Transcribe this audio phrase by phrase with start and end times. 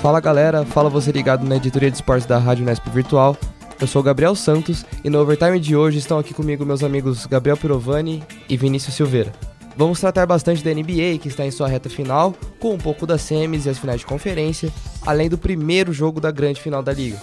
[0.00, 3.36] Fala galera, fala você ligado na editoria de esportes da Rádio Nesp Virtual.
[3.82, 7.56] Eu sou Gabriel Santos e no overtime de hoje estão aqui comigo meus amigos Gabriel
[7.56, 9.32] Pirovani e Vinícius Silveira.
[9.76, 13.22] Vamos tratar bastante da NBA, que está em sua reta final, com um pouco das
[13.22, 14.72] semis e as finais de conferência,
[15.04, 17.20] além do primeiro jogo da grande final da liga.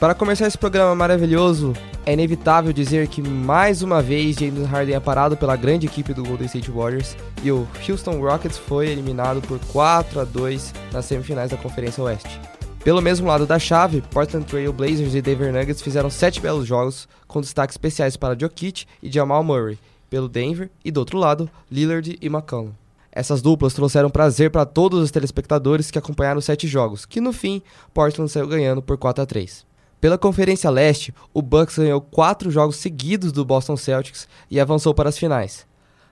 [0.00, 1.72] Para começar esse programa maravilhoso,
[2.04, 6.24] é inevitável dizer que mais uma vez James Harden é parado pela grande equipe do
[6.24, 11.52] Golden State Warriors e o Houston Rockets foi eliminado por 4 a 2 nas semifinais
[11.52, 12.40] da Conferência Oeste.
[12.84, 17.08] Pelo mesmo lado da chave, Portland Trail Blazers e Denver Nuggets fizeram sete belos jogos,
[17.28, 19.78] com destaques especiais para Jokic e Jamal Murray,
[20.10, 22.72] pelo Denver, e do outro lado, Lillard e McCollum.
[23.12, 27.32] Essas duplas trouxeram prazer para todos os telespectadores que acompanharam os sete jogos, que no
[27.32, 27.62] fim,
[27.94, 29.64] Portland saiu ganhando por 4 a 3.
[30.00, 35.08] Pela Conferência Leste, o Bucks ganhou quatro jogos seguidos do Boston Celtics e avançou para
[35.08, 35.64] as finais.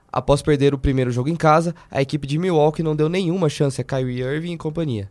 [0.09, 3.81] Após perder o primeiro jogo em casa, a equipe de Milwaukee não deu nenhuma chance
[3.81, 5.09] a Kyrie Irving e companhia.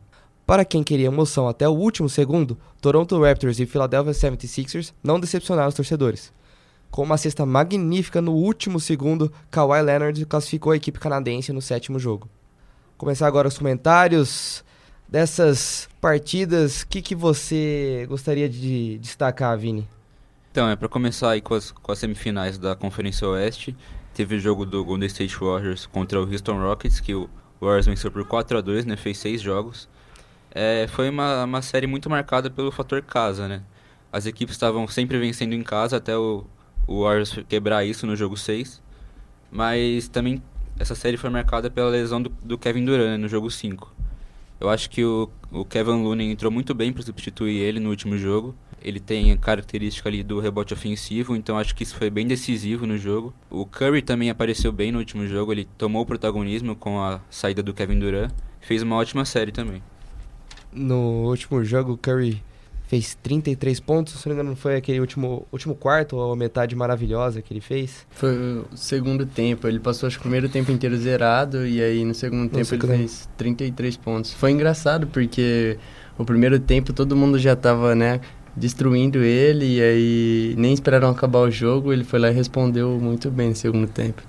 [0.51, 5.69] Para quem queria emoção até o último segundo, Toronto Raptors e Philadelphia 76ers não decepcionaram
[5.69, 6.33] os torcedores.
[6.91, 12.01] Com uma cesta magnífica no último segundo, Kawhi Leonard classificou a equipe canadense no sétimo
[12.01, 12.29] jogo.
[12.99, 14.65] Começar agora os comentários
[15.09, 19.87] dessas partidas, o que, que você gostaria de destacar, Vini?
[20.51, 23.77] Então, é para começar aí com as, com as semifinais da Conferência Oeste,
[24.13, 28.11] teve o jogo do Golden State Warriors contra o Houston Rockets, que o Warriors venceu
[28.11, 29.89] por 4 a 2 né, fez seis jogos.
[30.53, 33.63] É, foi uma, uma série muito marcada pelo fator casa, né?
[34.13, 36.45] As equipes estavam sempre vencendo em casa até o,
[36.87, 38.83] o Warriors quebrar isso no jogo 6.
[39.51, 40.43] Mas também
[40.79, 43.93] essa série foi marcada pela lesão do, do Kevin Durant né, no jogo 5.
[44.61, 48.17] Eu acho que o, o Kevin Looney entrou muito bem para substituir ele no último
[48.19, 48.55] jogo.
[48.83, 52.87] Ele tem a característica ali do rebote ofensivo, então acho que isso foi bem decisivo
[52.87, 53.35] no jogo.
[53.51, 57.63] O Curry também apareceu bem no último jogo, ele tomou o protagonismo com a saída
[57.63, 58.33] do Kevin Durant.
[58.61, 59.83] Fez uma ótima série também.
[60.73, 62.43] No último jogo, o Curry
[62.91, 67.41] fez 33 pontos, se não me engano, foi aquele último, último quarto, ou metade maravilhosa
[67.41, 68.05] que ele fez.
[68.11, 72.13] Foi o segundo tempo, ele passou acho, o primeiro tempo inteiro zerado, e aí no
[72.15, 74.33] segundo no tempo ele fez 33 pontos.
[74.35, 75.79] Foi engraçado, porque
[76.19, 78.21] o primeiro tempo todo mundo já tava, né,
[78.57, 83.31] destruindo ele, e aí nem esperaram acabar o jogo, ele foi lá e respondeu muito
[83.31, 84.21] bem no segundo tempo.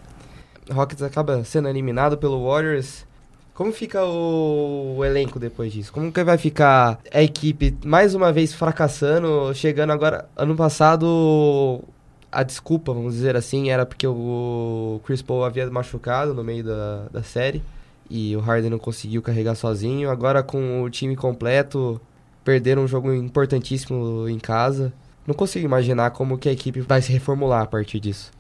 [0.72, 3.08] Rockets acaba sendo eliminado pelo Warriors
[3.54, 5.92] como fica o, o, elenco depois disso?
[5.92, 11.84] Como que vai ficar a equipe mais uma vez fracassando, chegando agora ano passado
[12.32, 17.08] a desculpa, vamos dizer assim, era porque o Chris Paul havia machucado no meio da,
[17.12, 17.62] da série
[18.10, 20.10] e o Harden não conseguiu carregar sozinho.
[20.10, 22.00] Agora com o time completo,
[22.44, 24.94] perderam um jogo importantíssimo em casa.
[25.28, 28.32] Não consigo imaginar como que a equipe vai se reformular a partir disso.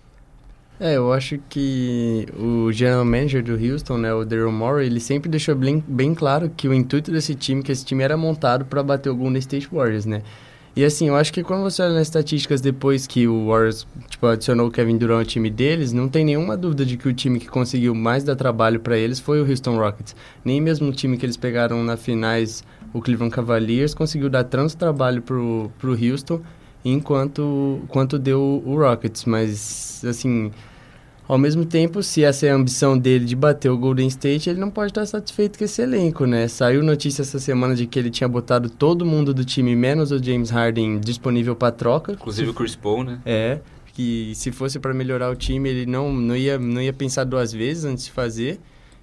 [0.83, 5.29] É, eu acho que o general manager do Houston, né, o Daryl Morey, ele sempre
[5.29, 8.81] deixou bem, bem claro que o intuito desse time, que esse time era montado para
[8.81, 10.23] bater o Golden State Warriors, né?
[10.75, 14.25] E assim, eu acho que quando você olha nas estatísticas depois que o Warriors tipo,
[14.25, 17.39] adicionou o Kevin Durant ao time deles, não tem nenhuma dúvida de que o time
[17.39, 20.15] que conseguiu mais dar trabalho para eles foi o Houston Rockets.
[20.43, 24.75] Nem mesmo o time que eles pegaram na finais, o Cleveland Cavaliers, conseguiu dar tanto
[24.75, 26.41] trabalho pro, pro Houston
[26.83, 29.25] enquanto quanto deu o Rockets.
[29.25, 30.51] Mas, assim,
[31.31, 34.59] ao mesmo tempo, se essa é a ambição dele de bater o Golden State, ele
[34.59, 36.45] não pode estar satisfeito com esse elenco, né?
[36.49, 40.21] Saiu notícia essa semana de que ele tinha botado todo mundo do time, menos o
[40.21, 42.11] James Harden, disponível para troca.
[42.11, 43.21] Inclusive o Chris Paul, né?
[43.25, 43.59] É,
[43.93, 47.53] que se fosse para melhorar o time, ele não, não, ia, não ia pensar duas
[47.53, 48.59] vezes antes de fazer.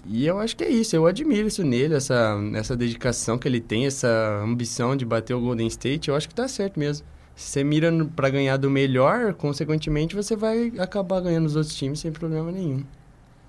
[0.07, 3.59] E eu acho que é isso, eu admiro isso nele, essa, essa dedicação que ele
[3.59, 7.07] tem, essa ambição de bater o Golden State, eu acho que tá certo mesmo.
[7.39, 12.11] Você mira para ganhar do melhor, consequentemente você vai acabar ganhando os outros times sem
[12.11, 12.83] problema nenhum.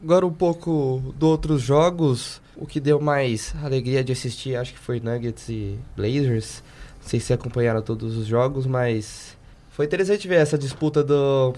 [0.03, 4.79] Agora um pouco dos outros jogos, o que deu mais alegria de assistir acho que
[4.79, 6.64] foi Nuggets e Blazers.
[7.02, 9.35] Não sei se acompanharam todos os jogos, mas
[9.72, 11.55] foi interessante ver essa disputa do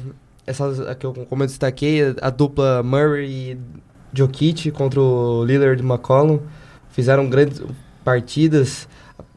[0.48, 3.58] essa que eu como eu destaquei, a dupla Murray e
[4.14, 6.40] Jokic contra o Lillard e McCollum.
[6.92, 7.62] Fizeram grandes
[8.06, 8.88] partidas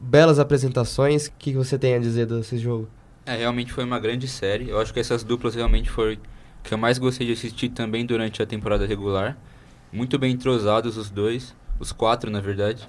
[0.05, 1.27] belas apresentações.
[1.27, 2.87] O que você tem a dizer desse jogo?
[3.25, 4.69] É, realmente foi uma grande série.
[4.69, 6.17] Eu acho que essas duplas realmente foram
[6.63, 9.37] que eu mais gostei de assistir também durante a temporada regular.
[9.91, 12.87] Muito bem entrosados os dois, os quatro na verdade.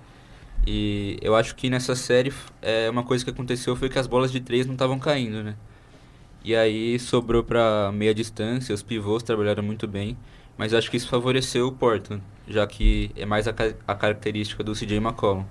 [0.66, 2.32] E eu acho que nessa série
[2.62, 5.56] é, uma coisa que aconteceu foi que as bolas de três não estavam caindo, né?
[6.44, 10.16] E aí sobrou para meia distância, os pivôs trabalharam muito bem.
[10.56, 13.54] mas acho que isso favoreceu o Portland, já que é mais a,
[13.86, 15.44] a característica do CJ McCollum.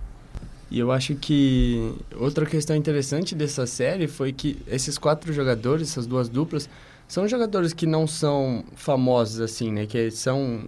[0.70, 6.08] E eu acho que outra questão interessante dessa série foi que esses quatro jogadores, essas
[6.08, 6.70] duas duplas,
[7.08, 9.86] são jogadores que não são famosos assim, né?
[9.86, 10.68] Que são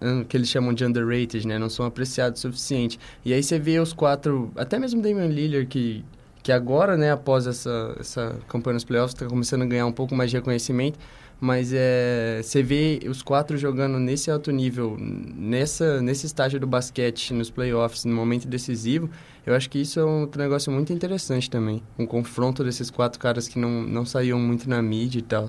[0.00, 1.58] hum, que eles chamam de underrated, né?
[1.58, 2.98] Não são apreciados o suficiente.
[3.24, 6.04] E aí você vê os quatro, até mesmo Damian Lillard que
[6.44, 10.14] que agora, né, após essa essa campanha nos playoffs, está começando a ganhar um pouco
[10.14, 10.96] mais de reconhecimento
[11.40, 17.34] mas é, você vê os quatro jogando nesse alto nível, nessa, nesse estágio do basquete,
[17.34, 19.10] nos playoffs, no momento decisivo,
[19.44, 21.82] eu acho que isso é um negócio muito interessante também.
[21.98, 25.46] Um confronto desses quatro caras que não, não saíam muito na mídia e tal.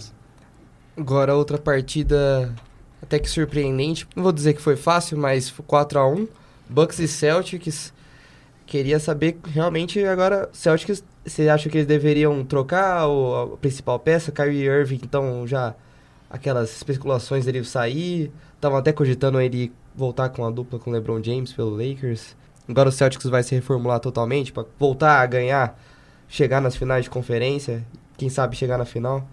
[0.98, 2.54] Agora, outra partida
[3.02, 4.08] até que surpreendente.
[4.16, 6.28] Não vou dizer que foi fácil, mas 4 a 1
[6.70, 7.94] Bucks e Celtics.
[8.66, 14.32] Queria saber realmente agora, Celtics, você acha que eles deveriam trocar o, a principal peça?
[14.32, 15.76] Kyrie Irving, então já
[16.30, 18.32] aquelas especulações dele sair.
[18.56, 22.36] Estavam até cogitando ele voltar com a dupla com LeBron James pelo Lakers.
[22.68, 25.80] Agora o Celtics vai se reformular totalmente para voltar a ganhar,
[26.28, 27.86] chegar nas finais de conferência,
[28.18, 29.28] quem sabe chegar na final.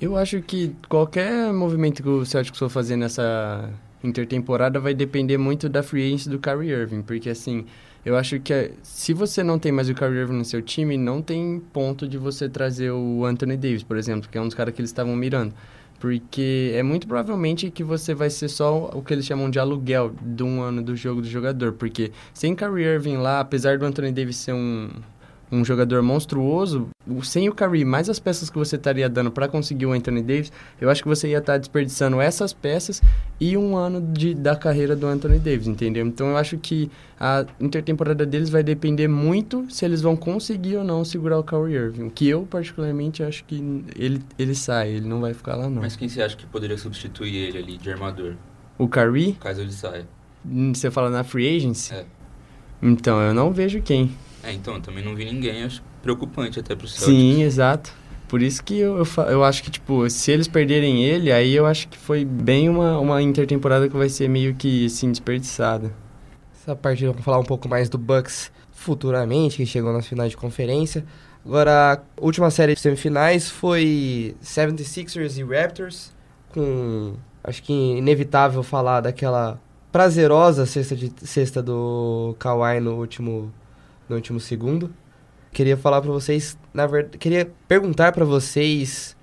[0.00, 3.68] Eu acho que qualquer movimento que o Celtics for fazer nessa
[4.02, 7.66] intertemporada vai depender muito da free agency do Kyrie Irving, porque assim,
[8.08, 11.20] eu acho que se você não tem mais o Kyrie Irving no seu time, não
[11.20, 14.74] tem ponto de você trazer o Anthony Davis, por exemplo, que é um dos caras
[14.74, 15.52] que eles estavam mirando.
[16.00, 20.14] Porque é muito provavelmente que você vai ser só o que eles chamam de aluguel
[20.22, 21.74] de um ano do jogo do jogador.
[21.74, 24.88] Porque sem Kyrie Irving lá, apesar do Anthony Davis ser um,
[25.50, 26.88] um jogador monstruoso,
[27.22, 30.52] sem o Curry, mais as peças que você estaria dando para conseguir o Anthony Davis,
[30.80, 33.02] eu acho que você ia estar tá desperdiçando essas peças
[33.40, 36.06] e um ano de, da carreira do Anthony Davis, entendeu?
[36.06, 40.84] Então eu acho que a intertemporada deles vai depender muito se eles vão conseguir ou
[40.84, 42.10] não segurar o Kyrie Irving.
[42.10, 45.82] Que eu, particularmente, acho que ele, ele sai, ele não vai ficar lá não.
[45.82, 48.34] Mas quem você acha que poderia substituir ele ali de armador?
[48.76, 49.32] O Curry?
[49.40, 50.06] Caso ele saia.
[50.46, 51.92] Hum, você fala na free agency?
[51.94, 52.04] É.
[52.80, 54.12] Então, eu não vejo quem.
[54.48, 57.06] É, então, também não vi ninguém, acho preocupante até pro Celtics.
[57.06, 57.92] Sim, exato.
[58.26, 61.66] Por isso que eu, eu, eu, acho que, tipo, se eles perderem ele, aí eu
[61.66, 65.92] acho que foi bem uma, uma intertemporada que vai ser meio que, assim, desperdiçada.
[66.54, 70.36] Essa parte, vamos falar um pouco mais do Bucks futuramente, que chegou nas finais de
[70.38, 71.04] conferência.
[71.44, 76.10] Agora, a última série de semifinais foi 76ers e Raptors,
[76.54, 77.14] com,
[77.44, 79.60] acho que inevitável falar daquela
[79.92, 83.52] prazerosa cesta, de, cesta do Kawhi no último
[84.08, 84.90] no último segundo.
[85.52, 89.16] Queria falar para vocês, na verdade, queria perguntar para vocês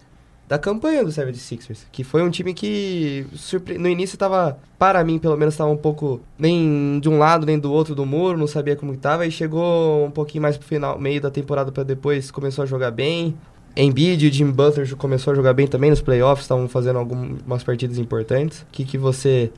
[0.47, 3.77] da campanha do 76ers, que foi um time que surpre...
[3.77, 7.57] no início estava, para mim pelo menos, estava um pouco nem de um lado nem
[7.57, 10.99] do outro do muro, não sabia como estava e chegou um pouquinho mais pro final,
[10.99, 13.35] meio da temporada para depois começou a jogar bem.
[13.75, 17.97] Embiid e Jim Butler começou a jogar bem também nos playoffs, estavam fazendo algumas partidas
[17.97, 18.61] importantes.
[18.61, 19.51] O que, que você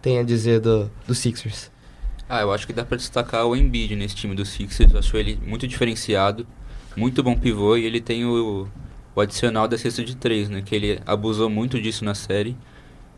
[0.00, 1.73] tem a dizer do, do Sixers?
[2.28, 4.92] Ah, eu acho que dá para destacar o Embiid nesse time do Sixers.
[4.92, 6.46] Eu acho ele muito diferenciado,
[6.96, 8.66] muito bom pivô e ele tem o,
[9.14, 10.62] o adicional da cesta de três, né?
[10.62, 12.56] Que ele abusou muito disso na série.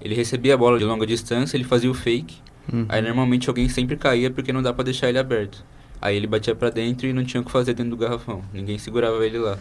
[0.00, 2.36] Ele recebia a bola de longa distância, ele fazia o fake.
[2.72, 2.86] Uhum.
[2.88, 5.64] Aí normalmente alguém sempre caía porque não dá para deixar ele aberto.
[6.00, 8.42] Aí ele batia para dentro e não tinha o que fazer dentro do garrafão.
[8.52, 9.58] Ninguém segurava ele lá.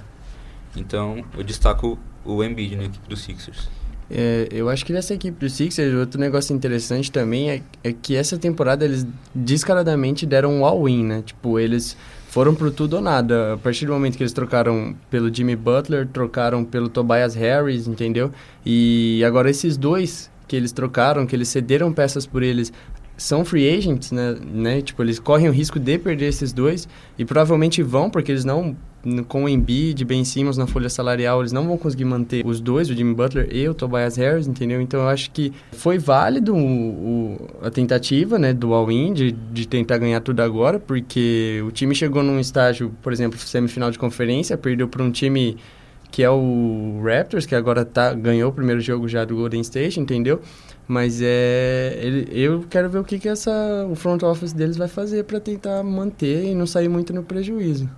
[0.76, 3.70] Então eu destaco o Embiid na equipe do Sixers.
[4.10, 8.16] É, eu acho que nessa equipe do Sixers, outro negócio interessante também é, é que
[8.16, 11.24] essa temporada eles descaradamente deram um all-in, né?
[11.26, 11.98] Tipo, eles
[12.30, 13.54] foram pro tudo ou nada.
[13.54, 18.32] A partir do momento que eles trocaram pelo Jimmy Butler, trocaram pelo Tobias Harris, entendeu?
[18.66, 22.72] E agora esses dois que eles trocaram, que eles cederam peças por eles,
[23.18, 24.82] são free agents, né, né?
[24.82, 28.76] Tipo, eles correm o risco de perder esses dois e provavelmente vão, porque eles não
[29.28, 32.90] com o Embiid, Ben Simmons na folha salarial, eles não vão conseguir manter os dois,
[32.90, 34.82] o Jimmy Butler e o Tobias Harris, entendeu?
[34.82, 39.68] Então eu acho que foi válido o, o, a tentativa, né, do all-in de, de
[39.68, 44.58] tentar ganhar tudo agora, porque o time chegou num estágio, por exemplo, semifinal de conferência,
[44.58, 45.58] perdeu para um time
[46.12, 50.00] que é o Raptors, que agora tá, ganhou o primeiro jogo já do Golden State,
[50.00, 50.40] entendeu?
[50.88, 54.88] Mas é, ele, eu quero ver o que, que essa, o front office deles vai
[54.88, 57.90] fazer para tentar manter e não sair muito no prejuízo.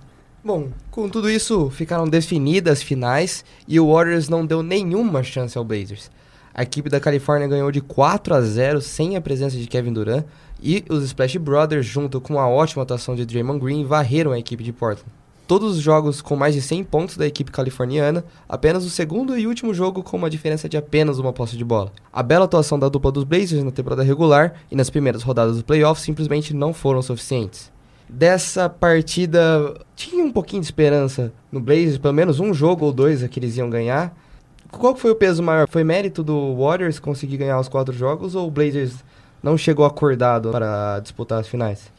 [0.48, 5.58] Bom, com tudo isso, ficaram definidas as finais e o Warriors não deu nenhuma chance
[5.58, 6.10] ao Blazers.
[6.54, 10.24] A equipe da Califórnia ganhou de 4 a 0 sem a presença de Kevin Durant
[10.62, 14.64] e os Splash Brothers, junto com a ótima atuação de Draymond Green, varreram a equipe
[14.64, 15.12] de Portland.
[15.46, 19.46] Todos os jogos com mais de 100 pontos da equipe californiana, apenas o segundo e
[19.46, 21.92] último jogo com uma diferença de apenas uma posse de bola.
[22.10, 25.62] A bela atuação da dupla dos Blazers na temporada regular e nas primeiras rodadas dos
[25.62, 27.70] playoffs simplesmente não foram suficientes
[28.08, 33.26] dessa partida tinha um pouquinho de esperança no Blazers, pelo menos um jogo ou dois
[33.28, 34.16] que eles iam ganhar.
[34.70, 35.66] Qual foi o peso maior?
[35.68, 39.04] Foi mérito do Warriors conseguir ganhar os quatro jogos ou o Blazers
[39.42, 41.90] não chegou acordado para disputar as finais?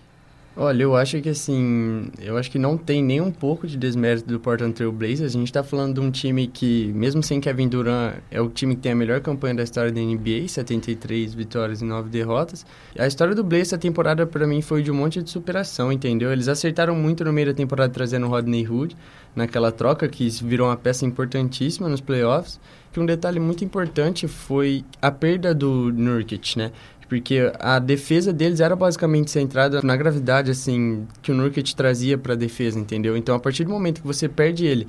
[0.61, 4.27] Olha, eu acho que assim, eu acho que não tem nem um pouco de desmérito
[4.27, 5.33] do Portland Trail Blazers.
[5.33, 8.75] A gente tá falando de um time que, mesmo sem Kevin Durant, é o time
[8.75, 12.65] que tem a melhor campanha da história da NBA, 73 vitórias e 9 derrotas.
[12.97, 16.29] A história do Blazers essa temporada para mim foi de um monte de superação, entendeu?
[16.29, 18.97] Eles acertaram muito no meio da temporada trazendo o Rodney Hood
[19.33, 22.59] naquela troca que virou uma peça importantíssima nos playoffs.
[22.91, 26.71] Que um detalhe muito importante foi a perda do Nurkic, né?
[27.09, 32.33] Porque a defesa deles era basicamente centrada na gravidade assim que o Nurkic trazia para
[32.33, 33.17] a defesa, entendeu?
[33.17, 34.87] Então a partir do momento que você perde ele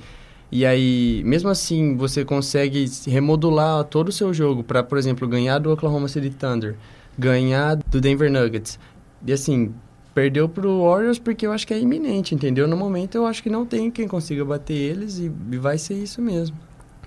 [0.51, 5.59] e aí, mesmo assim, você consegue remodular todo o seu jogo para, por exemplo, ganhar
[5.59, 6.75] do Oklahoma City Thunder,
[7.17, 8.77] ganhar do Denver Nuggets.
[9.25, 9.73] E assim,
[10.13, 12.67] perdeu pro Warriors porque eu acho que é iminente, entendeu?
[12.67, 16.21] No momento eu acho que não tem quem consiga bater eles e vai ser isso
[16.21, 16.57] mesmo.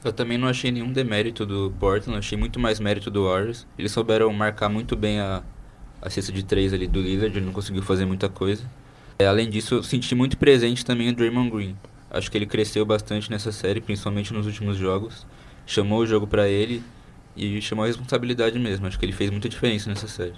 [0.05, 3.67] Eu também não achei nenhum demérito do Portland, achei muito mais mérito do Warriors.
[3.79, 5.43] Eles souberam marcar muito bem a,
[6.01, 8.63] a cesta de três ali do Lillard, ele não conseguiu fazer muita coisa.
[9.19, 11.77] É, além disso, eu senti muito presente também o Draymond Green.
[12.11, 15.27] Acho que ele cresceu bastante nessa série, principalmente nos últimos jogos.
[15.67, 16.83] Chamou o jogo para ele
[17.35, 18.87] e chamou a responsabilidade mesmo.
[18.87, 20.35] Acho que ele fez muita diferença nessa série.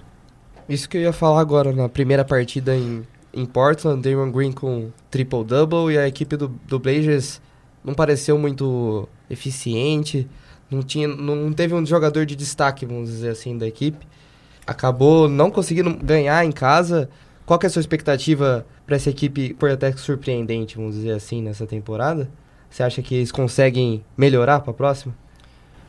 [0.68, 4.90] Isso que eu ia falar agora, na primeira partida em, em Portland, Draymond Green com
[5.10, 7.40] triple-double e a equipe do, do Blazers
[7.84, 10.26] não pareceu muito eficiente,
[10.70, 14.06] não, tinha, não teve um jogador de destaque, vamos dizer assim, da equipe.
[14.66, 17.08] Acabou não conseguindo ganhar em casa.
[17.44, 21.66] Qual é a sua expectativa para essa equipe, por até surpreendente, vamos dizer assim, nessa
[21.66, 22.28] temporada?
[22.68, 25.14] Você acha que eles conseguem melhorar para a próxima?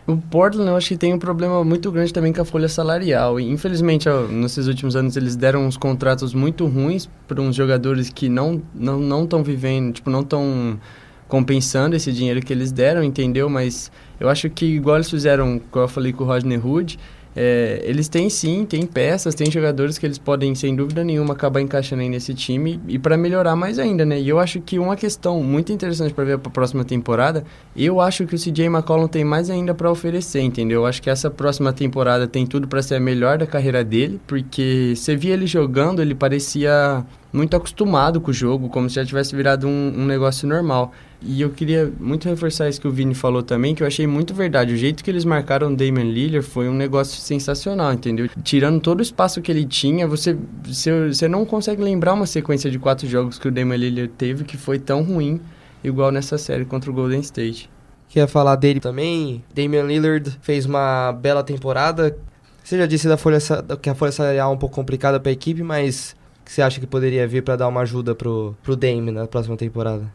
[0.06, 3.40] O Portland, eu acho que tem um problema muito grande também com a folha salarial.
[3.42, 8.30] E, infelizmente, nesses últimos anos, eles deram uns contratos muito ruins para uns jogadores que
[8.30, 10.80] não estão não, não vivendo, tipo, não estão
[11.28, 13.50] compensando esse dinheiro que eles deram, entendeu?
[13.50, 16.98] Mas eu acho que, igual eles fizeram, como eu falei com o Rodney Hood,
[17.40, 21.62] é, eles têm sim, tem peças, tem jogadores que eles podem, sem dúvida nenhuma, acabar
[21.62, 24.20] encaixando aí nesse time e para melhorar mais ainda, né?
[24.20, 27.44] E eu acho que uma questão muito interessante para ver para a próxima temporada,
[27.76, 30.82] eu acho que o CJ McCollum tem mais ainda para oferecer, entendeu?
[30.82, 34.20] Eu acho que essa próxima temporada tem tudo para ser a melhor da carreira dele,
[34.26, 39.06] porque você via ele jogando, ele parecia muito acostumado com o jogo, como se já
[39.06, 40.94] tivesse virado um, um negócio normal.
[41.22, 44.34] E eu queria muito reforçar isso que o Vini falou também, que eu achei muito
[44.34, 44.74] verdade.
[44.74, 48.30] O jeito que eles marcaram o Damian Lillard foi um negócio sensacional, entendeu?
[48.44, 52.70] Tirando todo o espaço que ele tinha, você, você, você não consegue lembrar uma sequência
[52.70, 55.42] de quatro jogos que o Damian Lillard teve que foi tão ruim,
[55.84, 57.70] igual nessa série contra o Golden State.
[58.10, 59.44] Queria falar dele também.
[59.54, 62.16] Damian Lillard fez uma bela temporada.
[62.64, 63.40] Você já disse da folha,
[63.82, 66.16] que a folha salarial é um pouco complicada para a equipe, mas
[66.48, 69.58] que você acha que poderia vir para dar uma ajuda pro, pro Dame na próxima
[69.58, 70.10] temporada?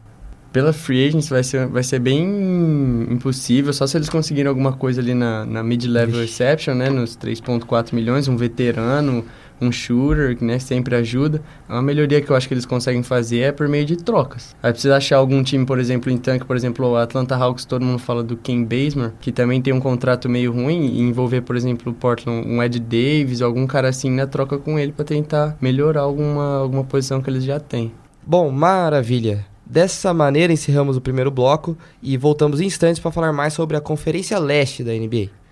[0.53, 5.01] pela free agency vai ser, vai ser bem impossível, só se eles conseguirem alguma coisa
[5.01, 9.25] ali na, na mid-level exception, né, nos 3.4 milhões, um veterano,
[9.59, 11.41] um shooter, que né, sempre ajuda.
[11.67, 14.55] Uma melhoria que eu acho que eles conseguem fazer é por meio de trocas.
[14.61, 17.83] Aí precisa achar algum time, por exemplo, em tanque, por exemplo, o Atlanta Hawks, todo
[17.83, 21.55] mundo fala do Ken Bazemore, que também tem um contrato meio ruim, e envolver, por
[21.55, 25.57] exemplo, o Portland, um Ed Davis, algum cara assim na troca com ele para tentar
[25.61, 27.91] melhorar alguma, alguma posição que eles já têm.
[28.25, 29.45] Bom, maravilha.
[29.65, 33.81] Dessa maneira, encerramos o primeiro bloco e voltamos em instantes para falar mais sobre a
[33.81, 35.42] Conferência Leste da NBA.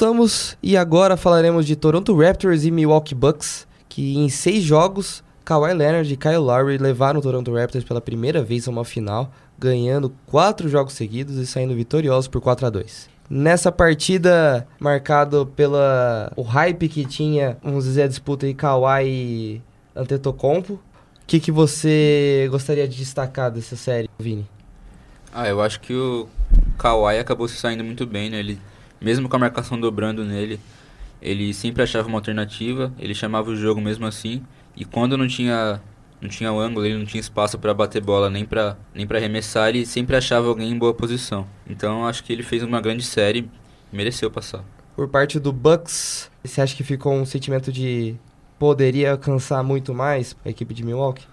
[0.00, 5.74] Voltamos e agora falaremos de Toronto Raptors e Milwaukee Bucks, que em seis jogos, Kawhi
[5.74, 10.10] Leonard e Kyle Lowry levaram o Toronto Raptors pela primeira vez a uma final, ganhando
[10.24, 16.40] quatro jogos seguidos e saindo vitoriosos por 4 a 2 Nessa partida, marcado pela o
[16.40, 19.62] hype que tinha, vamos dizer, a disputa de Kawhi e
[19.94, 20.80] Antetokounmpo, o
[21.26, 24.48] que, que você gostaria de destacar dessa série, Vini?
[25.30, 26.26] Ah, eu acho que o
[26.78, 28.38] Kawhi acabou se saindo muito bem, né?
[28.38, 28.58] Ele,
[29.00, 30.60] mesmo com a marcação dobrando nele,
[31.20, 34.42] ele sempre achava uma alternativa, ele chamava o jogo mesmo assim,
[34.76, 35.80] e quando não tinha
[36.20, 39.18] não tinha o ângulo, ele não tinha espaço para bater bola nem para nem para
[39.18, 41.46] arremessar, ele sempre achava alguém em boa posição.
[41.66, 43.48] Então acho que ele fez uma grande série,
[43.92, 44.64] mereceu passar.
[44.94, 48.16] Por parte do Bucks, você acha que ficou um sentimento de
[48.58, 51.26] poderia alcançar muito mais a equipe de Milwaukee?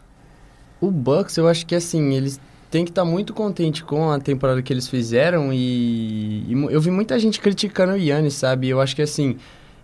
[0.79, 4.19] O Bucks, eu acho que assim, eles têm que estar tá muito contente com a
[4.19, 8.69] temporada que eles fizeram e, e, eu vi muita gente criticando o Yannis, sabe?
[8.69, 9.37] Eu acho que assim,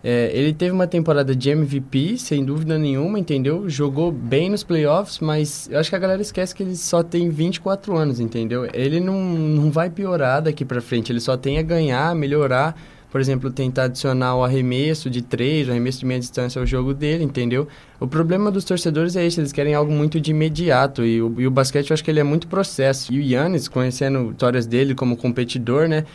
[0.05, 3.69] É, ele teve uma temporada de MVP, sem dúvida nenhuma, entendeu?
[3.69, 7.29] Jogou bem nos playoffs, mas eu acho que a galera esquece que ele só tem
[7.29, 8.67] 24 anos, entendeu?
[8.73, 12.75] Ele não, não vai piorar daqui para frente, ele só tem a ganhar, melhorar.
[13.13, 16.95] Por exemplo, tentar adicionar o arremesso de três, o arremesso de meia distância ao jogo
[16.95, 17.67] dele, entendeu?
[17.99, 21.05] O problema dos torcedores é esse, eles querem algo muito de imediato.
[21.05, 23.13] E o, e o basquete, eu acho que ele é muito processo.
[23.13, 26.05] E o Yannis, conhecendo vitórias dele como competidor, né?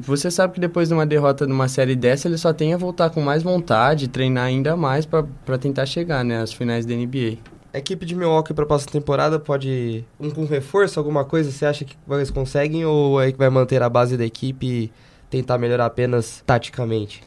[0.00, 3.10] Você sabe que depois de uma derrota numa série dessa, ele só tem a voltar
[3.10, 7.38] com mais vontade, treinar ainda mais para tentar chegar né, às finais da NBA.
[7.72, 11.52] A equipe de Milwaukee para a próxima temporada pode um com reforço, alguma coisa?
[11.52, 14.92] Você acha que eles conseguem ou é que vai manter a base da equipe e
[15.30, 17.22] tentar melhorar apenas taticamente?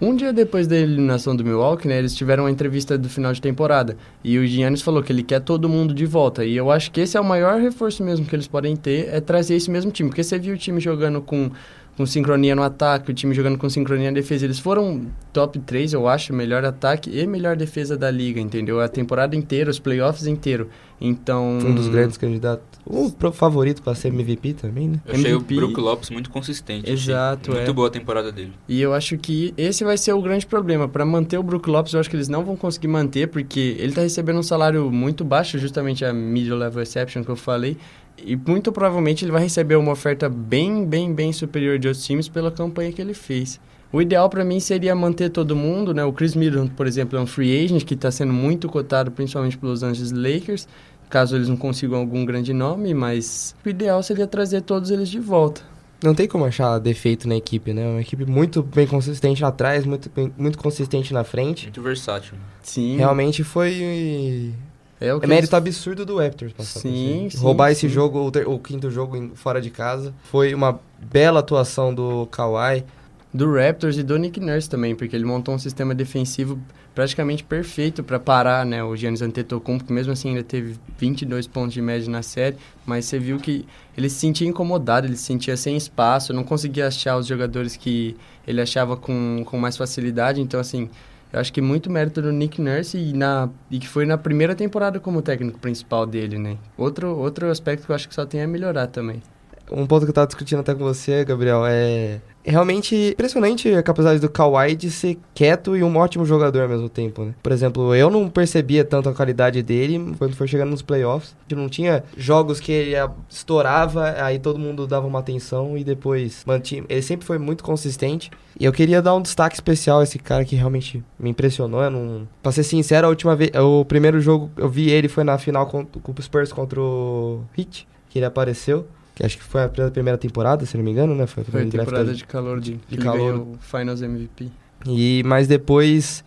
[0.00, 3.40] Um dia depois da eliminação do Milwaukee, né, eles tiveram uma entrevista do final de
[3.40, 3.96] temporada.
[4.22, 6.44] E o Giannis falou que ele quer todo mundo de volta.
[6.44, 9.20] E eu acho que esse é o maior reforço mesmo que eles podem ter, é
[9.20, 10.08] trazer esse mesmo time.
[10.08, 11.50] Porque você viu o time jogando com
[11.98, 14.44] com sincronia no ataque, o time jogando com sincronia na defesa.
[14.44, 18.80] Eles foram top 3, eu acho, melhor ataque e melhor defesa da liga, entendeu?
[18.80, 20.68] A temporada inteira, os playoffs inteiro.
[21.00, 21.58] Então.
[21.58, 22.64] Um dos grandes candidatos.
[22.86, 25.00] O favorito para ser MVP também, né?
[25.04, 25.54] Eu achei MVP...
[25.54, 26.88] o Brook Lopes muito consistente.
[26.88, 27.50] Exato.
[27.50, 27.72] Muito é.
[27.72, 28.52] boa a temporada dele.
[28.68, 30.88] E eu acho que esse vai ser o grande problema.
[30.88, 33.92] Para manter o Brook Lopes, eu acho que eles não vão conseguir manter, porque ele
[33.92, 37.76] tá recebendo um salário muito baixo, justamente a middle level exception que eu falei.
[38.24, 42.28] E muito provavelmente ele vai receber uma oferta bem, bem, bem superior de outros times
[42.28, 43.60] pela campanha que ele fez.
[43.90, 46.04] O ideal para mim seria manter todo mundo, né?
[46.04, 49.56] O Chris Middleton, por exemplo, é um free agent que está sendo muito cotado, principalmente
[49.56, 50.68] pelos Angeles Lakers,
[51.08, 55.18] caso eles não consigam algum grande nome, mas o ideal seria trazer todos eles de
[55.18, 55.62] volta.
[56.02, 57.88] Não tem como achar defeito na equipe, né?
[57.88, 61.64] Uma equipe muito bem consistente atrás, muito, muito consistente na frente.
[61.64, 62.34] Muito versátil.
[62.62, 62.96] Sim.
[62.96, 64.52] Realmente foi
[65.00, 65.54] é, o é mérito eles...
[65.54, 66.52] absurdo do Raptors.
[66.58, 67.72] Sim, sim, Roubar sim.
[67.72, 70.14] esse jogo, o, ter, o, quinto jogo fora de casa.
[70.24, 72.84] Foi uma bela atuação do Kawhi.
[73.32, 76.58] Do Raptors e do Nick Nurse também, porque ele montou um sistema defensivo
[76.98, 81.72] praticamente perfeito para parar né, o Giannis Antetokounmpo, que mesmo assim ainda teve 22 pontos
[81.72, 83.64] de média na série, mas você viu que
[83.96, 88.16] ele se sentia incomodado, ele se sentia sem espaço, não conseguia achar os jogadores que
[88.44, 90.90] ele achava com, com mais facilidade, então assim,
[91.32, 94.54] eu acho que muito mérito do Nick Nurse e, na, e que foi na primeira
[94.54, 96.56] temporada como técnico principal dele, né?
[96.76, 99.22] Outro, outro aspecto que eu acho que só tem a melhorar também.
[99.70, 104.20] Um ponto que eu tava discutindo até com você, Gabriel, é realmente impressionante a capacidade
[104.20, 107.34] do Kawhi de ser quieto e um ótimo jogador ao mesmo tempo, né?
[107.42, 111.36] Por exemplo, eu não percebia tanto a qualidade dele quando foi chegando nos playoffs.
[111.50, 112.94] Não tinha jogos que ele
[113.28, 116.84] estourava, aí todo mundo dava uma atenção e depois mantinha.
[116.88, 118.30] Ele sempre foi muito consistente.
[118.58, 121.82] E eu queria dar um destaque especial a esse cara que realmente me impressionou.
[121.82, 122.28] Eu não...
[122.42, 123.50] Pra ser sincero, a última vez.
[123.54, 127.42] O primeiro jogo eu vi ele foi na final com, com o Spurs contra o
[127.56, 128.86] Heat, que ele apareceu
[129.18, 131.26] que acho que foi a primeira temporada, se não me engano, né?
[131.26, 133.34] Foi, foi a temporada de calor de, de calor.
[133.40, 134.48] o Finals MVP.
[134.86, 136.24] E mas depois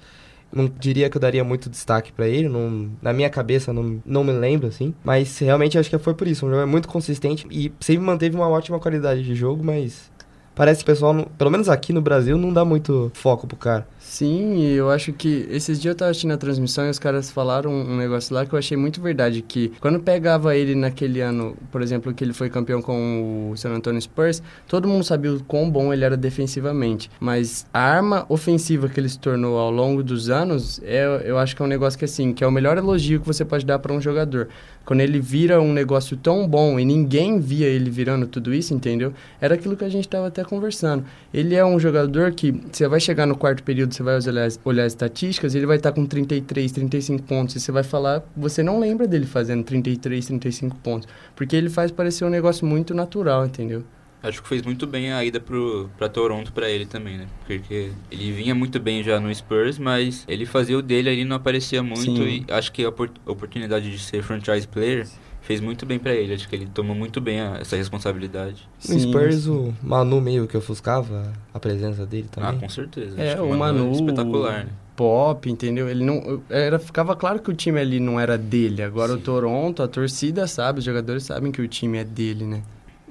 [0.51, 4.25] não diria que eu daria muito destaque para ele, não, na minha cabeça não, não
[4.25, 7.47] me lembro assim, mas realmente acho que foi por isso, um jogo é muito consistente
[7.49, 10.11] e sempre manteve uma ótima qualidade de jogo, mas
[10.55, 13.87] parece que o pessoal, pelo menos aqui no Brasil, não dá muito foco pro cara.
[13.99, 17.71] Sim, eu acho que esses dias eu tava assistindo a transmissão e os caras falaram
[17.71, 21.81] um negócio lá que eu achei muito verdade, que quando pegava ele naquele ano, por
[21.81, 25.69] exemplo, que ele foi campeão com o San Antonio Spurs, todo mundo sabia o quão
[25.69, 30.29] bom ele era defensivamente, mas a arma ofensiva que ele se tornou ao longo dos
[30.29, 33.21] anos, é, eu acho que é um negócio que assim, que é o melhor elogio
[33.21, 34.49] que você pode dar para um jogador.
[34.85, 39.13] Quando ele vira um negócio tão bom e ninguém via ele virando tudo isso, entendeu?
[39.39, 41.05] Era aquilo que a gente tava até conversando.
[41.33, 44.85] Ele é um jogador que você vai chegar no quarto período, você vai olhar, olhar
[44.85, 47.55] as estatísticas, ele vai estar tá com 33, 35 pontos.
[47.55, 51.07] E você vai falar, você não lembra dele fazendo 33, 35 pontos.
[51.35, 53.83] Porque ele faz parecer um negócio muito natural, entendeu?
[54.23, 57.27] Acho que fez muito bem a ida pro, pra Toronto para ele também, né?
[57.45, 61.35] Porque ele vinha muito bem já no Spurs, mas ele fazia o dele ali, não
[61.35, 62.03] aparecia muito.
[62.03, 62.45] Sim.
[62.47, 65.07] E acho que a oportunidade de ser franchise player
[65.41, 66.33] fez muito bem para ele.
[66.33, 68.69] Acho que ele tomou muito bem a, essa responsabilidade.
[68.87, 72.49] No Spurs, o Manu meio que ofuscava a presença dele também.
[72.51, 73.19] Ah, com certeza.
[73.19, 74.71] É, o, o Manu, Manu é espetacular, né?
[74.95, 75.89] Pop, entendeu?
[75.89, 78.83] Ele não era ficava claro que o time ali não era dele.
[78.83, 79.17] Agora Sim.
[79.17, 82.61] o Toronto, a torcida sabe, os jogadores sabem que o time é dele, né?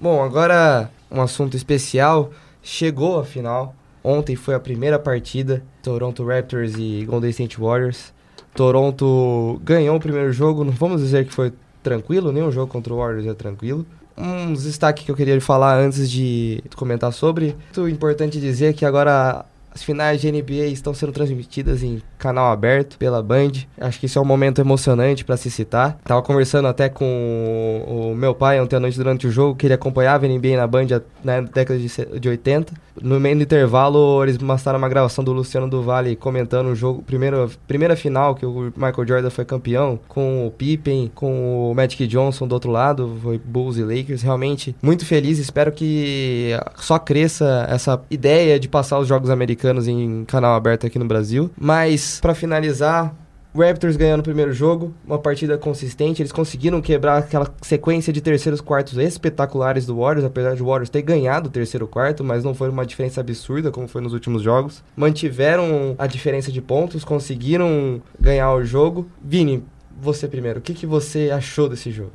[0.01, 2.31] Bom, agora um assunto especial.
[2.63, 3.75] Chegou a final.
[4.03, 5.63] Ontem foi a primeira partida.
[5.83, 8.11] Toronto Raptors e Golden State Warriors.
[8.55, 10.65] Toronto ganhou o primeiro jogo.
[10.65, 13.85] Não vamos dizer que foi tranquilo, nenhum jogo contra o Warriors é tranquilo.
[14.17, 17.55] Um destaque que eu queria falar antes de comentar sobre.
[17.77, 22.97] Muito importante dizer que agora as finais de NBA estão sendo transmitidas em canal aberto
[22.99, 23.53] pela Band.
[23.81, 25.99] Acho que isso é um momento emocionante para se citar.
[26.05, 29.75] Tava conversando até com o, meu pai ontem à noite durante o jogo, que ele
[29.75, 30.87] acompanhava a NBA na Band
[31.25, 31.89] na década de,
[32.21, 32.73] de 80.
[33.03, 35.81] No meio do intervalo, eles mostraram uma gravação do Luciano do
[36.19, 41.11] comentando o jogo, primeira, primeira final que o Michael Jordan foi campeão, com o Pippen,
[41.15, 44.23] com o Magic Johnson do outro lado, foi Bulls e Lakers.
[44.23, 50.25] Realmente muito feliz, espero que só cresça essa ideia de passar os jogos americanos em
[50.27, 51.51] canal aberto aqui no Brasil.
[51.59, 53.15] Mas, para finalizar,
[53.55, 56.23] Raptors ganhando o primeiro jogo, uma partida consistente.
[56.23, 60.89] Eles conseguiram quebrar aquela sequência de terceiros quartos espetaculares do Warriors, apesar de o Warriors
[60.89, 64.43] ter ganhado o terceiro quarto, mas não foi uma diferença absurda como foi nos últimos
[64.43, 64.85] jogos.
[64.97, 69.11] Mantiveram a diferença de pontos, conseguiram ganhar o jogo.
[69.23, 69.65] Vini,
[70.01, 72.13] você primeiro, o que, que você achou desse jogo?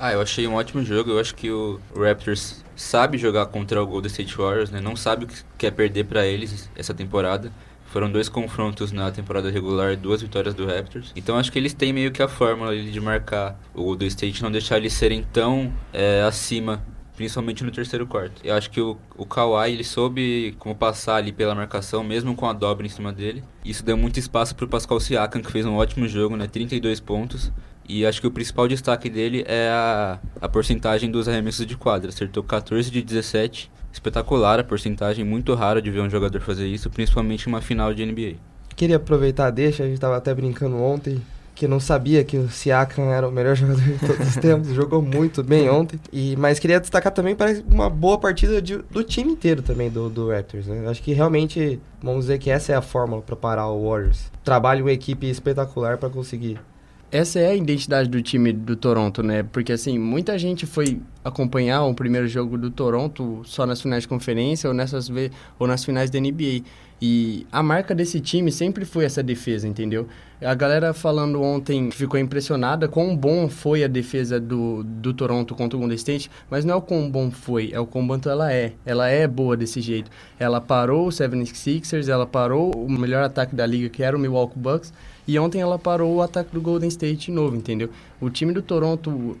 [0.00, 1.10] Ah, eu achei um ótimo jogo.
[1.10, 4.80] Eu acho que o Raptors sabe jogar contra o Golden State Warriors, né?
[4.80, 7.52] Não sabe o que quer perder para eles essa temporada.
[7.88, 11.12] Foram dois confrontos na temporada regular, duas vitórias do Raptors.
[11.16, 14.50] Então acho que eles têm meio que a fórmula de marcar o Golden State, não
[14.50, 16.84] deixar eles serem tão é, acima,
[17.16, 18.42] principalmente no terceiro quarto.
[18.44, 22.46] Eu acho que o, o Kawhi ele soube como passar ali pela marcação, mesmo com
[22.46, 23.42] a dobra em cima dele.
[23.64, 26.46] Isso deu muito espaço para o Pascal Siakam, que fez um ótimo jogo, né?
[26.46, 27.50] 32 pontos.
[27.88, 32.10] E acho que o principal destaque dele é a, a porcentagem dos arremessos de quadra.
[32.10, 36.88] Acertou 14 de 17 espetacular a porcentagem, muito raro de ver um jogador fazer isso,
[36.88, 38.36] principalmente em uma final de NBA.
[38.74, 41.20] Queria aproveitar deixa, a gente estava até brincando ontem,
[41.54, 45.02] que não sabia que o Siakam era o melhor jogador de todos os tempos, jogou
[45.02, 45.98] muito bem ontem.
[46.12, 50.08] E, mas queria destacar também para uma boa partida de, do time inteiro também do,
[50.08, 50.68] do Raptors.
[50.68, 50.88] Né?
[50.88, 54.30] Acho que realmente, vamos dizer que essa é a fórmula para parar o Warriors.
[54.44, 56.60] Trabalho uma equipe espetacular para conseguir
[57.10, 59.42] essa é a identidade do time do Toronto, né?
[59.42, 64.08] Porque, assim, muita gente foi acompanhar o primeiro jogo do Toronto só nas finais de
[64.08, 65.10] conferência ou, nessas,
[65.58, 66.62] ou nas finais da NBA.
[67.00, 70.08] E a marca desse time sempre foi essa defesa, entendeu?
[70.42, 75.76] A galera falando ontem ficou impressionada quão bom foi a defesa do, do Toronto contra
[75.76, 78.52] o Golden State, mas não é o quão bom foi, é o quão bom ela
[78.52, 78.72] é.
[78.84, 80.10] Ela é boa desse jeito.
[80.40, 84.58] Ela parou o 76ers, ela parou o melhor ataque da liga, que era o Milwaukee
[84.58, 84.92] Bucks,
[85.28, 87.90] e ontem ela parou o ataque do Golden State de novo, entendeu?
[88.18, 89.36] O time do Toronto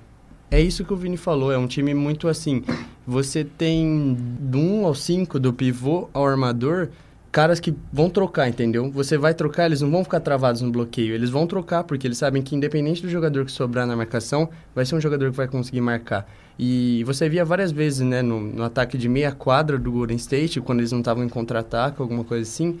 [0.50, 2.62] é isso que o Vini falou, é um time muito assim.
[3.06, 6.90] Você tem do 1 ao 5 do pivô ao armador,
[7.32, 8.90] caras que vão trocar, entendeu?
[8.90, 12.18] Você vai trocar, eles não vão ficar travados no bloqueio, eles vão trocar porque eles
[12.18, 15.48] sabem que independente do jogador que sobrar na marcação, vai ser um jogador que vai
[15.48, 16.28] conseguir marcar.
[16.58, 20.60] E você via várias vezes, né, no, no ataque de meia quadra do Golden State,
[20.60, 22.78] quando eles não estavam em contra-ataque, alguma coisa assim,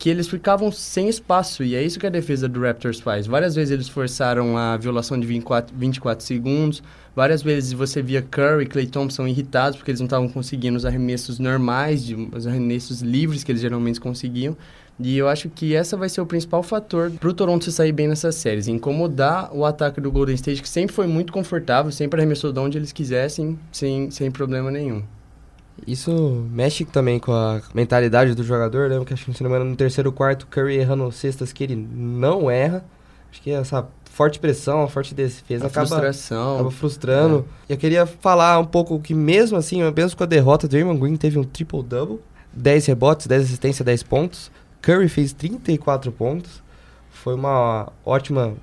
[0.00, 3.26] que eles ficavam sem espaço, e é isso que a defesa do Raptors faz.
[3.26, 6.82] Várias vezes eles forçaram a violação de 24, 24 segundos,
[7.14, 10.86] várias vezes você via Curry e Clay Thompson irritados porque eles não estavam conseguindo os
[10.86, 14.56] arremessos normais, de, os arremessos livres que eles geralmente conseguiam.
[14.98, 17.92] E eu acho que essa vai ser o principal fator para o Toronto se sair
[17.92, 22.18] bem nessas séries, incomodar o ataque do Golden State, que sempre foi muito confortável, sempre
[22.18, 25.02] arremessou de onde eles quisessem, sem, sem problema nenhum.
[25.86, 28.98] Isso mexe também com a mentalidade do jogador, né?
[28.98, 31.76] Porque acho que, se não me engano, no terceiro quarto, Curry errando cestas que ele
[31.76, 32.84] não erra.
[33.30, 36.54] Acho que essa forte pressão, a forte defesa a acaba, frustração.
[36.54, 37.46] acaba frustrando.
[37.68, 37.72] É.
[37.74, 41.38] Eu queria falar um pouco que mesmo assim, mesmo com a derrota, Draymond Green teve
[41.38, 42.20] um triple-double.
[42.52, 44.50] 10 rebotes, 10 assistências, 10 pontos.
[44.82, 46.62] Curry fez 34 pontos.
[47.10, 48.54] Foi uma ótima...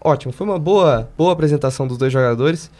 [0.00, 2.70] Ótimo, foi uma boa, boa apresentação dos dois jogadores.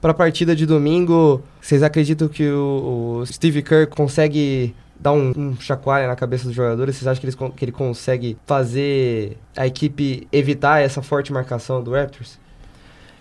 [0.00, 5.32] Para a partida de domingo, vocês acreditam que o, o Steve Kerr consegue dar um,
[5.36, 6.96] um chacoalho na cabeça dos jogadores?
[6.96, 11.90] Vocês acham que, eles, que ele consegue fazer a equipe evitar essa forte marcação do
[11.92, 12.38] Raptors?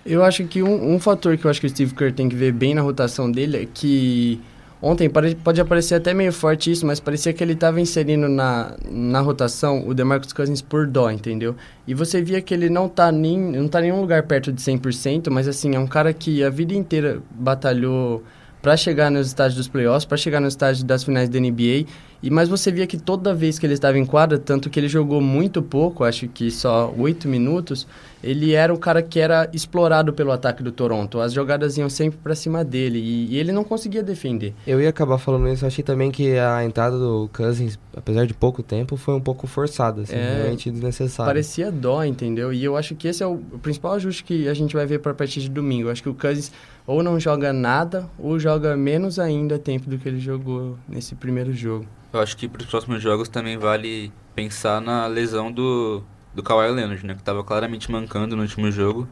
[0.06, 2.36] Eu acho que um, um fator que eu acho que o Steve Kerr tem que
[2.36, 4.39] ver bem na rotação dele é que
[4.82, 9.20] Ontem pode aparecer até meio forte isso, mas parecia que ele estava inserindo na, na
[9.20, 11.54] rotação o DeMarcus Cousins por dó, entendeu?
[11.86, 14.62] E você via que ele não está nem, não tá em nenhum lugar perto de
[14.62, 18.24] 100%, mas assim, é um cara que a vida inteira batalhou
[18.62, 21.86] para chegar nos estágios dos playoffs, para chegar nos estágios das finais da NBA
[22.22, 24.89] e mas você via que toda vez que ele estava em quadra, tanto que ele
[24.89, 27.88] jogou muito pouco, acho que só oito minutos,
[28.22, 31.22] ele era o cara que era explorado pelo ataque do Toronto.
[31.22, 34.54] As jogadas iam sempre para cima dele e, e, ele não conseguia defender.
[34.67, 38.62] Eu ia acabar falando isso, achei também que a entrada do Cousins, apesar de pouco
[38.62, 41.30] tempo, foi um pouco forçada, assim, é, realmente desnecessária.
[41.30, 42.52] Parecia dó, entendeu?
[42.52, 45.13] E eu acho que esse é o, principal ajuste que a gente vai ver para
[45.13, 45.88] a partir de domingo.
[45.88, 46.52] Eu acho que o Cousins
[46.89, 51.54] ou não joga nada ou joga menos ainda tempo do que ele jogou nesse primeiro
[51.54, 51.86] jogo.
[52.12, 56.02] Eu acho que para os próximos jogos também vale pensar na lesão do,
[56.34, 57.13] do Kawhi Leonard, né?
[57.13, 59.08] Que estava claramente mancando no último jogo.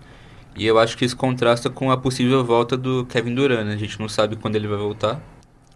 [0.55, 3.75] E eu acho que isso contrasta com a possível volta do Kevin Durant, né?
[3.75, 5.21] A gente não sabe quando ele vai voltar.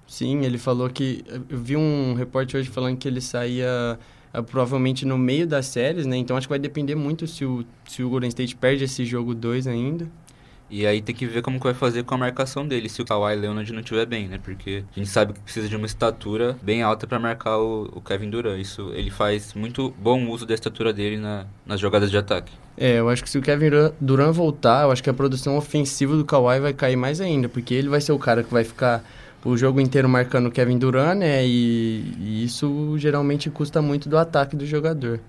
[0.07, 1.23] Sim, ele falou que...
[1.47, 3.99] Eu vi um repórter hoje falando que ele saía
[4.33, 6.17] uh, provavelmente no meio das séries, né?
[6.17, 9.35] Então acho que vai depender muito se o, se o Golden State perde esse jogo
[9.35, 10.09] 2 ainda.
[10.71, 13.05] E aí tem que ver como que vai fazer com a marcação dele, se o
[13.05, 14.39] Kawhi Leonard não estiver bem, né?
[14.41, 17.99] Porque a gente sabe que precisa de uma estatura bem alta para marcar o, o,
[17.99, 18.57] Kevin Durant.
[18.57, 22.53] Isso ele faz muito bom uso da estatura dele na, nas jogadas de ataque.
[22.77, 26.15] É, eu acho que se o Kevin Durant voltar, eu acho que a produção ofensiva
[26.15, 29.03] do Kawhi vai cair mais ainda, porque ele vai ser o cara que vai ficar
[29.43, 31.45] o jogo inteiro marcando o Kevin Durant, né?
[31.45, 35.19] E, e isso geralmente custa muito do ataque do jogador.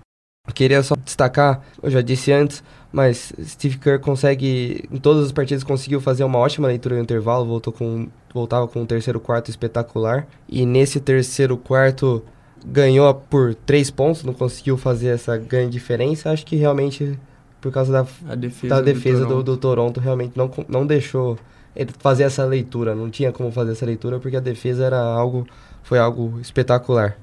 [0.53, 5.63] Queria só destacar, eu já disse antes, mas Steve Kerr consegue, em todas as partidas,
[5.63, 10.27] conseguiu fazer uma ótima leitura no intervalo, voltou com, voltava com um terceiro quarto espetacular.
[10.49, 12.25] E nesse terceiro quarto
[12.67, 16.33] ganhou por três pontos, não conseguiu fazer essa grande diferença.
[16.33, 17.17] Acho que realmente,
[17.61, 19.45] por causa da defesa, da defesa do, Toronto.
[19.45, 21.39] Do, do, Toronto, realmente não, não deixou
[21.75, 22.97] ele fazer essa leitura.
[22.97, 25.47] Não tinha como fazer essa leitura porque a defesa era algo,
[25.85, 27.17] foi algo espetacular.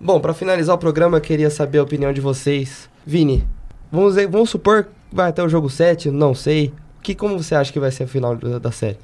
[0.00, 2.88] Bom, para finalizar o programa, eu queria saber a opinião de vocês.
[3.04, 3.46] Vini,
[3.90, 6.72] Vamos, vamos supor que vai até o jogo 7, não sei.
[7.02, 8.98] Que, como você acha que vai ser a final da, da série?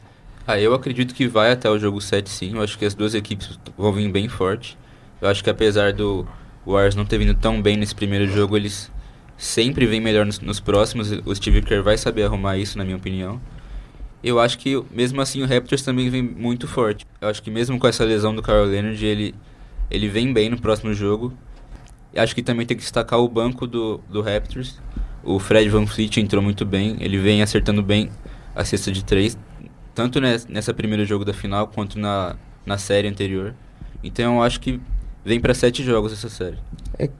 [0.46, 2.54] Ah, eu acredito que vai até o jogo 7 sim.
[2.54, 4.76] Eu acho que as duas equipes vão vir bem forte.
[5.22, 6.26] Eu acho que apesar do
[6.66, 8.92] Warriors não ter vindo tão bem nesse primeiro jogo, eles
[9.38, 11.10] sempre vêm melhor nos, nos próximos.
[11.24, 13.40] O Steve Kerr vai saber arrumar isso, na minha opinião.
[14.22, 17.06] Eu acho que, mesmo assim, o Raptors também vem muito forte.
[17.22, 19.34] Eu acho que mesmo com essa lesão do Carl Leonard, ele,
[19.90, 21.32] ele vem bem no próximo jogo.
[22.16, 24.78] Acho que também tem que destacar o banco do, do Raptors.
[25.22, 26.96] O Fred Van Fleet entrou muito bem.
[27.00, 28.10] Ele vem acertando bem
[28.54, 29.36] a cesta de três,
[29.94, 33.54] tanto nessa primeiro jogo da final quanto na, na série anterior.
[34.02, 34.80] Então eu acho que
[35.24, 36.58] vem para sete jogos essa série.
[36.98, 37.10] É,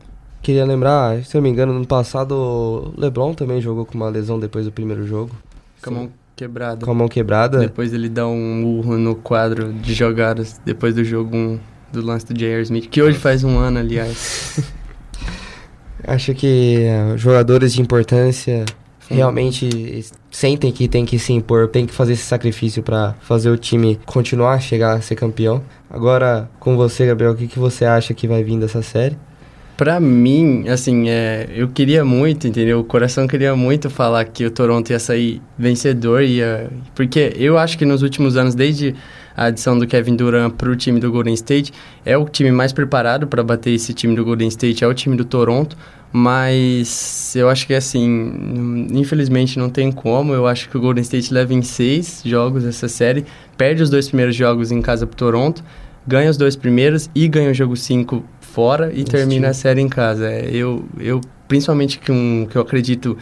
[0.42, 4.08] queria lembrar, se eu não me engano, no passado o LeBron também jogou com uma
[4.08, 5.34] lesão depois do primeiro jogo.
[5.82, 6.84] Com a mão quebrada.
[6.84, 7.58] Com a mão quebrada.
[7.58, 11.58] Depois ele dá um murro no quadro de jogadas depois do jogo um,
[11.94, 12.62] do lance do J.R.
[12.62, 14.60] Smith, que hoje faz um ano, aliás.
[16.06, 18.64] Acho que uh, jogadores de importância
[19.08, 19.14] Sim.
[19.14, 23.56] realmente sentem que tem que se impor, tem que fazer esse sacrifício para fazer o
[23.56, 25.62] time continuar a chegar a ser campeão.
[25.88, 29.16] Agora, com você, Gabriel, o que, que você acha que vai vir dessa série?
[29.76, 32.78] Pra mim, assim, é, eu queria muito, entendeu?
[32.78, 37.76] O coração queria muito falar que o Toronto ia sair vencedor, ia, porque eu acho
[37.76, 38.94] que nos últimos anos, desde
[39.36, 41.72] a adição do Kevin Durant para o time do Golden State.
[42.04, 45.16] É o time mais preparado para bater esse time do Golden State, é o time
[45.16, 45.76] do Toronto.
[46.12, 50.32] Mas eu acho que assim, infelizmente não tem como.
[50.32, 53.24] Eu acho que o Golden State leva em seis jogos essa série,
[53.56, 55.64] perde os dois primeiros jogos em casa para Toronto,
[56.06, 59.46] ganha os dois primeiros e ganha o jogo 5 fora e Esse termina time.
[59.46, 60.30] a série em casa.
[60.30, 63.18] É, eu, eu principalmente que, um, que eu acredito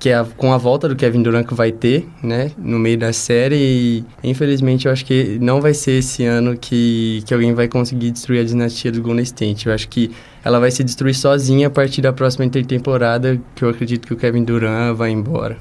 [0.00, 2.96] que é a, com a volta do Kevin Durant que vai ter, né, no meio
[2.96, 3.54] da série.
[3.54, 8.10] E, infelizmente, eu acho que não vai ser esse ano que, que alguém vai conseguir
[8.10, 9.66] destruir a dinastia do Golden State.
[9.66, 10.10] Eu acho que
[10.42, 14.16] ela vai se destruir sozinha a partir da próxima intertemporada, que eu acredito que o
[14.16, 15.58] Kevin Durant vai embora.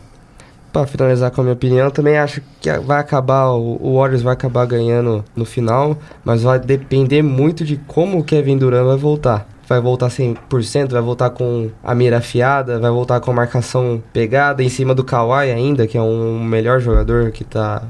[0.71, 4.65] Para finalizar com a minha opinião, também acho que vai acabar, o Warriors vai acabar
[4.65, 9.79] ganhando no final, mas vai depender muito de como o Kevin Durant vai voltar vai
[9.79, 14.69] voltar 100%, vai voltar com a mira afiada, vai voltar com a marcação pegada em
[14.69, 17.83] cima do Kawhi ainda, que é um melhor jogador que tá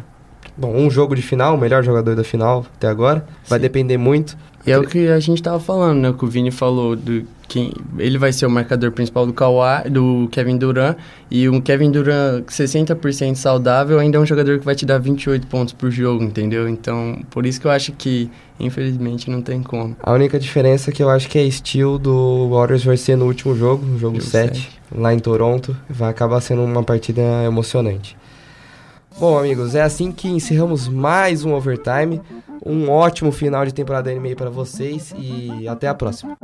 [0.58, 3.26] bom, um jogo de final, o melhor jogador da final até agora.
[3.48, 3.64] Vai Sim.
[3.64, 4.38] depender muito.
[4.66, 6.14] E é o que a gente tava falando, né?
[6.14, 10.30] Que o Vini falou do quem ele vai ser o marcador principal do Kawhi, do
[10.32, 10.96] Kevin Durant
[11.32, 15.48] e um Kevin Durant 60% saudável ainda é um jogador que vai te dar 28
[15.48, 16.70] pontos por jogo, entendeu?
[16.70, 19.98] Então, por isso que eu acho que infelizmente não tem como.
[20.02, 23.56] A única diferença que eu acho que é estilo do Warriors vai ser no último
[23.56, 28.16] jogo, no jogo, jogo 7, 7, lá em Toronto, vai acabar sendo uma partida emocionante.
[29.18, 32.22] Bom, amigos, é assim que encerramos mais um Overtime.
[32.66, 36.38] Um ótimo final de temporada NBA para vocês e até a próxima.